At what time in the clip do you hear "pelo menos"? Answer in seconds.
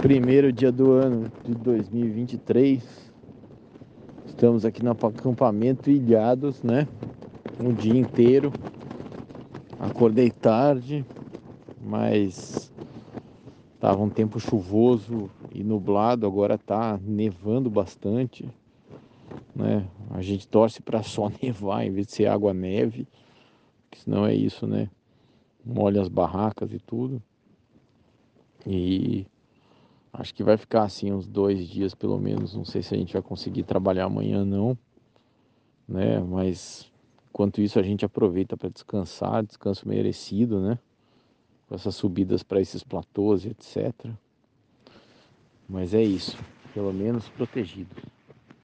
31.94-32.52, 46.74-47.28